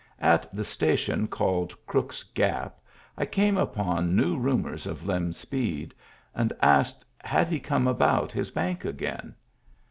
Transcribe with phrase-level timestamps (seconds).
[0.23, 2.79] At the station called Crook's Gap
[3.19, 5.93] I came upon new rumors of Lem Speed,
[6.33, 9.35] and asked, had he come about his bank again